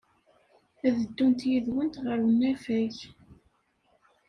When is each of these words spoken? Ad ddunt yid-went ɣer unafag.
Ad 0.85 0.95
ddunt 1.01 1.41
yid-went 1.49 1.95
ɣer 2.05 2.17
unafag. 2.29 2.95